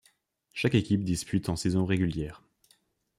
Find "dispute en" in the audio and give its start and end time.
1.03-1.55